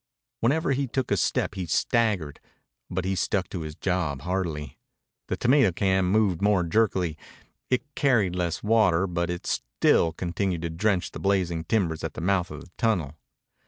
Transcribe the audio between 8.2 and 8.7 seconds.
less